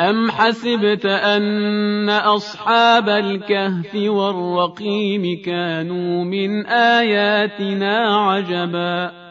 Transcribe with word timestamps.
أم 0.00 0.30
حسبت 0.30 1.06
أن 1.06 2.10
أصحاب 2.10 3.08
الكهف 3.08 3.94
والرقيم 3.94 5.42
كانوا 5.44 6.24
من 6.24 6.66
آياتنا 6.66 8.16
عجبا 8.16 9.24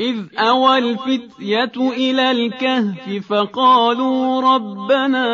إذ 0.00 0.16
أوى 0.38 0.78
الفتية 0.78 1.72
إلى 1.76 2.30
الكهف 2.30 3.26
فقالوا 3.28 4.40
ربنا 4.54 5.26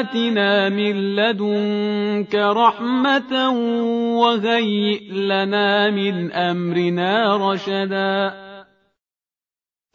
آتنا 0.00 0.68
من 0.68 1.16
لدنك 1.16 2.34
رحمة 2.34 3.50
وهيئ 4.18 5.12
لنا 5.12 5.90
من 5.90 6.32
أمرنا 6.32 7.36
رشدا 7.36 8.45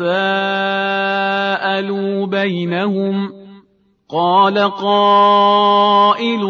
بينهم. 2.25 3.41
قال 4.09 4.57
قائل 4.57 6.45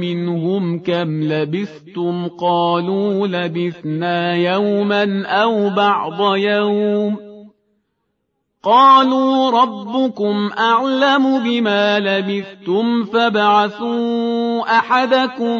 منهم 0.00 0.78
كم 0.78 1.22
لبثتم؟ 1.22 2.28
قالوا 2.28 3.26
لبثنا 3.26 4.34
يوما 4.34 5.26
أو 5.26 5.70
بعض 5.70 6.36
يوم. 6.36 7.27
قالوا 8.68 9.50
ربكم 9.50 10.50
أعلم 10.58 11.44
بما 11.44 11.98
لبثتم 11.98 13.04
فابعثوا 13.04 14.78
أحدكم 14.78 15.58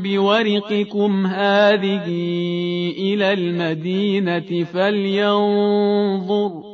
بورقكم 0.00 1.26
هذه 1.26 2.06
إلى 2.98 3.32
المدينة 3.32 4.64
فلينظر 4.64 6.73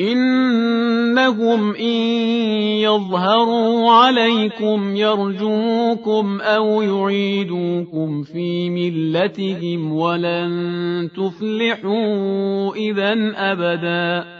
إنهم 0.00 1.74
إن 1.74 1.96
يظهروا 2.80 3.90
عليكم 3.90 4.96
يرجوكم 4.96 6.40
أو 6.40 6.82
يعيدوكم 6.82 8.22
في 8.22 8.70
ملتهم 8.70 9.92
ولن 9.92 11.10
تفلحوا 11.16 12.74
إذا 12.74 13.12
أبداً. 13.36 14.39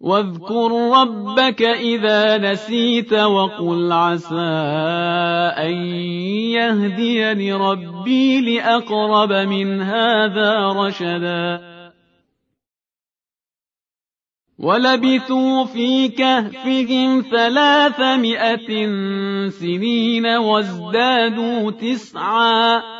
واذكر 0.00 0.90
ربك 1.00 1.62
إذا 1.62 2.38
نسيت 2.38 3.12
وقل 3.12 3.92
عسى 3.92 4.34
أن 5.58 5.72
يهديني 6.56 7.52
ربي 7.52 8.40
لأقرب 8.40 9.32
من 9.32 9.82
هذا 9.82 10.66
رشدا. 10.66 11.70
ولبثوا 14.58 15.64
في 15.64 16.08
كهفهم 16.08 17.20
ثلاثمائة 17.30 18.68
سنين 19.48 20.26
وازدادوا 20.26 21.70
تسعا. 21.70 22.99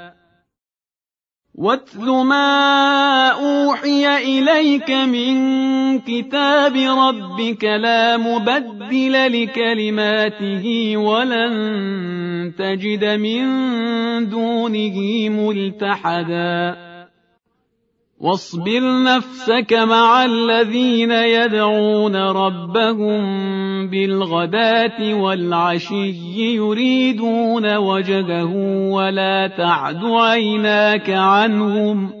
واتل 1.61 2.05
ما 2.05 3.29
أوحي 3.29 4.17
إليك 4.17 4.91
من 4.91 5.99
كتاب 5.99 6.75
ربك 6.75 7.63
لا 7.63 8.17
مبدل 8.17 9.43
لكلماته 9.43 10.97
ولن 10.97 11.53
تجد 12.57 13.05
من 13.05 13.43
دونه 14.29 15.29
ملتحدا. 15.29 16.90
واصبر 18.21 19.03
نفسك 19.03 19.73
مع 19.73 20.25
الذين 20.25 21.11
يدعون 21.11 22.15
ربهم 22.15 23.21
بالغداة 23.89 25.13
والعشي 25.13 26.55
يريدون 26.55 27.75
وجهه 27.77 28.55
ولا 28.91 29.47
تعد 29.47 30.05
عيناك 30.05 31.09
عنهم 31.09 32.20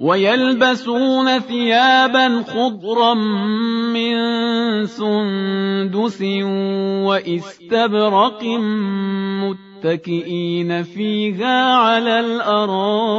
ويلبسون 0.00 1.38
ثيابا 1.38 2.42
خضرا 2.42 3.14
من 3.94 4.16
سندس 4.86 6.22
وإستبرق 7.06 8.44
متكئين 9.42 10.82
فيها 10.82 11.74
على 11.74 12.20
الأرائك. 12.20 13.18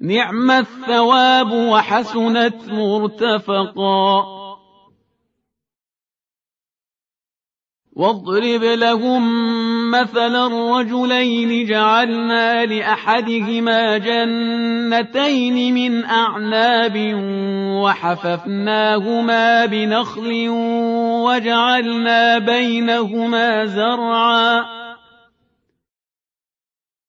نعم 0.00 0.50
الثواب 0.50 1.52
وحسنت 1.52 2.68
مرتفقا. 2.68 4.24
واضرب 7.96 8.62
لهم 8.62 9.22
مثلا 9.90 10.46
الرجلين 10.46 11.66
جعلنا 11.66 12.64
لأحدهما 12.64 13.98
جنتين 13.98 15.74
من 15.74 16.04
أعناب 16.04 17.14
وحففناهما 17.82 19.66
بنخل 19.66 20.48
وجعلنا 21.24 22.38
بينهما 22.38 23.64
زرعا. 23.64 24.64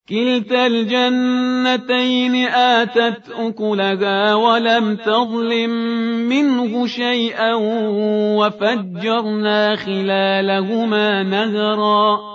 كلتا 0.09 0.67
الجنتين 0.67 2.35
آتت 2.47 3.29
أكلها 3.29 4.33
ولم 4.33 4.95
تظلم 4.95 5.69
منه 6.29 6.87
شيئا 6.87 7.53
وفجرنا 8.37 9.75
خلالهما 9.75 11.23
نهرا. 11.23 12.34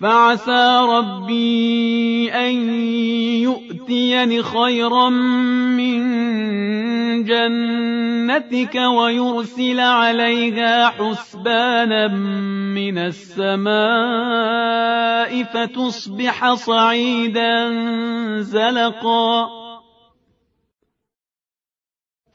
فعسى 0.00 0.86
ربي 0.88 2.32
أن 2.32 2.80
يؤتيني 3.42 4.42
خيرا 4.42 5.08
من 5.74 5.98
جنتك 7.24 8.74
ويرسل 8.74 9.80
عليها 9.80 10.88
حسبانا 10.88 12.08
من 12.74 12.98
السماء 12.98 13.78
فتصبح 15.42 16.54
صعيدا 16.54 17.70
زلقا 18.40 19.67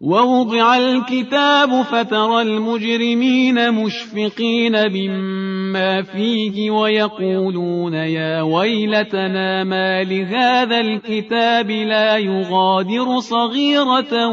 ووضع 0.00 0.76
الكتاب 0.76 1.82
فترى 1.82 2.42
المجرمين 2.42 3.72
مشفقين 3.74 4.92
مما 4.92 6.02
فيه 6.02 6.70
ويقولون 6.70 7.94
يا 7.94 8.42
ويلتنا 8.42 9.64
ما 9.64 10.04
لهذا 10.04 10.80
الكتاب 10.80 11.70
لا 11.70 12.16
يغادر 12.16 13.20
صغيرة 13.20 14.26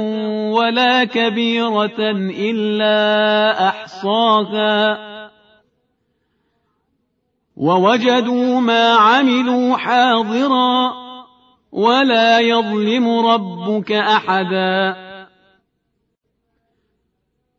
ولا 0.52 1.04
كبيرة 1.04 2.00
إلا 2.40 3.68
أحصاها. 3.68 4.98
ووجدوا 7.56 8.60
ما 8.60 8.90
عملوا 8.90 9.78
حاضرا 9.78 10.92
ولا 11.72 12.40
يظلم 12.40 13.10
ربك 13.10 13.92
أحداً. 13.92 15.05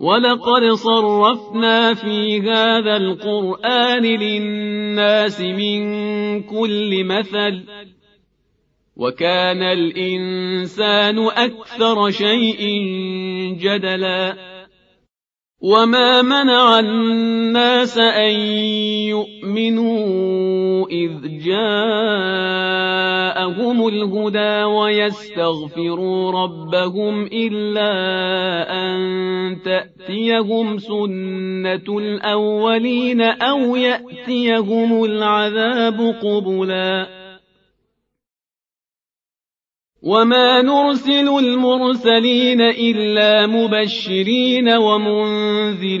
ولقد 0.00 0.72
صرفنا 0.72 1.94
في 1.94 2.40
هذا 2.40 2.96
القرآن 2.96 4.02
للناس 4.02 5.40
من 5.40 5.82
كل 6.42 7.04
مثل 7.04 7.62
وكان 8.96 9.62
الإنسان 9.62 11.18
أكثر 11.18 12.10
شيء 12.10 12.60
جدلا 13.60 14.36
وما 15.60 16.22
منع 16.22 16.78
الناس 16.78 17.98
أن 17.98 18.34
يؤمنوا 19.12 20.49
إذ 20.90 21.38
جاءهم 21.44 22.68
الهدى 23.88 24.64
ويستغفروا 24.64 26.32
ربهم 26.32 27.26
إلا 27.26 27.92
أن 28.72 28.98
تأتيهم 29.62 30.78
سنة 30.78 31.98
الأولين 31.98 33.20
أو 33.20 33.76
يأتيهم 33.76 35.04
العذاب 35.04 36.14
قبلاً. 36.22 37.20
وما 40.02 40.62
نرسل 40.62 41.28
المرسلين 41.38 42.60
إلا 42.60 43.46
مبشرين 43.46 44.68
ومنذرين. 44.68 46.00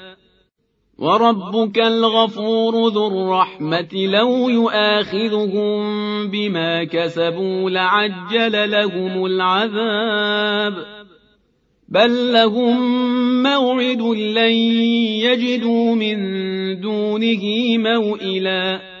وربك 1.01 1.79
الغفور 1.79 2.89
ذو 2.89 3.07
الرحمة 3.07 3.89
لو 3.93 4.49
يؤاخذهم 4.49 5.81
بما 6.27 6.83
كسبوا 6.83 7.69
لعجل 7.69 8.71
لهم 8.71 9.25
العذاب. 9.25 10.73
بل 11.89 12.33
لهم 12.33 12.77
موعد 13.43 14.01
لن 14.01 14.51
يجدوا 15.25 15.95
من 15.95 16.17
دونه 16.81 17.43
موئلاً. 17.77 19.00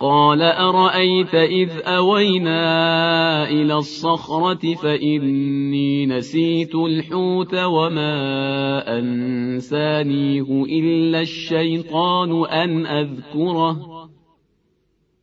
قال 0.00 0.42
أرأيت 0.42 1.34
إذ 1.34 1.70
أوينا 1.84 3.48
إلى 3.48 3.74
الصخرة 3.74 4.74
فإني 4.74 6.06
نسيت 6.06 6.74
الحوت 6.74 7.54
وما 7.54 8.98
أنسانيه 8.98 10.64
إلا 10.64 11.20
الشيطان 11.20 12.44
أن 12.44 12.86
أذكره 12.86 13.76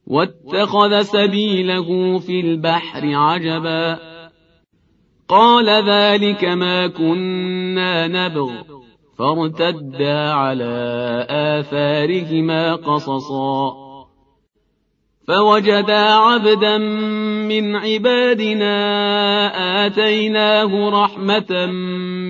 واتخذ 0.07 1.01
سبيله 1.01 2.19
في 2.19 2.39
البحر 2.39 3.01
عجبا 3.15 3.99
قال 5.27 5.69
ذلك 5.89 6.43
ما 6.45 6.87
كنا 6.87 8.07
نبغ 8.07 8.51
فارتدا 9.17 10.31
على 10.31 11.25
آثارهما 11.29 12.75
قصصا 12.75 13.86
فوجدا 15.27 16.13
عبدا 16.13 16.77
من 17.47 17.75
عبادنا 17.75 18.75
آتيناه 19.85 20.89
رحمة 20.89 21.65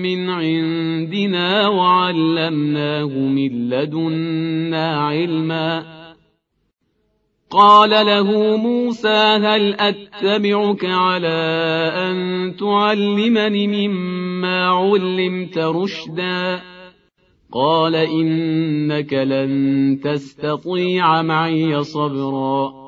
من 0.02 0.30
عندنا 0.30 1.68
وعلمناه 1.68 3.06
من 3.06 3.70
لدنا 3.70 5.00
علما. 5.00 5.84
قال 7.50 7.90
له 7.90 8.56
موسى 8.56 9.38
هل 9.42 9.74
أتبعك 9.80 10.84
على 10.84 11.38
أن 11.94 12.16
تعلمني 12.56 13.88
مما 13.88 14.66
علمت 14.66 15.58
رشدا؟ 15.58 16.60
قال 17.52 17.94
إنك 17.94 19.12
لن 19.12 20.00
تستطيع 20.04 21.22
معي 21.22 21.84
صبرا. 21.84 22.87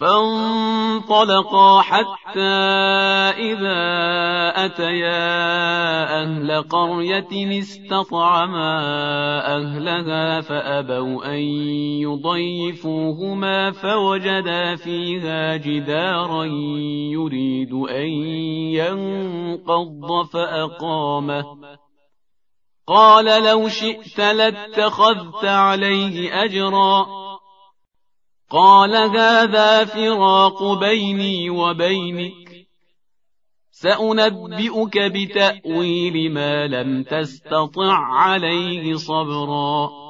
فانطلقا 0.00 1.80
حتى 1.80 2.40
إذا 3.36 3.82
أتيا 4.64 6.22
أهل 6.22 6.62
قرية 6.62 7.58
استطعما 7.58 8.78
أهلها 9.56 10.40
فأبوا 10.40 11.34
أن 11.34 11.42
يضيفوهما 12.00 13.70
فوجدا 13.70 14.76
فيها 14.76 15.56
جدارا 15.56 16.44
يريد 17.12 17.72
أن 17.72 18.08
ينقض 18.80 20.26
فأقامه. 20.32 21.44
قال 22.86 23.44
لو 23.44 23.68
شئت 23.68 24.18
لاتخذت 24.18 25.44
عليه 25.44 26.44
أجرا. 26.44 27.29
قال 28.50 28.96
هذا 28.96 29.84
فراق 29.84 30.78
بيني 30.78 31.50
وبينك. 31.50 32.66
سأنبئك 33.70 34.98
بتأويل 34.98 36.32
ما 36.32 36.66
لم 36.66 37.02
تستطع 37.02 37.94
عليه 37.94 38.94
صبرا. 38.94 40.09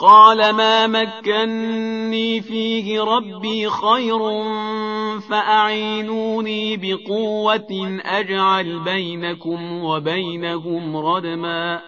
قال 0.00 0.52
ما 0.52 0.86
مكني 0.86 2.40
فيه 2.40 3.00
ربي 3.00 3.70
خير 3.70 4.18
فأعينوني 5.20 6.76
بقوة 6.76 8.00
أجعل 8.04 8.78
بينكم 8.84 9.84
وبينهم 9.84 10.96
ردما. 10.96 11.80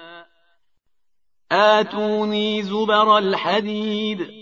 آتوني 1.53 2.63
زبر 2.63 3.19
الحديد. 3.19 4.42